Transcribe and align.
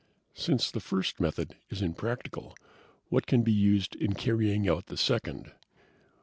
"Since 0.33 0.71
the 0.71 0.79
first 0.79 1.19
method 1.19 1.57
is 1.69 1.83
impractical 1.83 2.55
what 3.09 3.27
can 3.27 3.43
be 3.43 3.53
used 3.53 3.95
in 3.95 4.13
carrying 4.15 4.67
out 4.67 4.87
the 4.87 4.97
second?" 4.97 5.51